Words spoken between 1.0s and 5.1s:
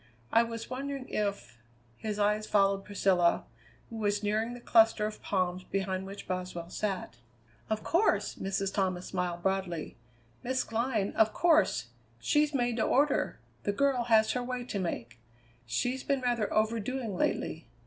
if" His eyes followed Priscilla, who was nearing the cluster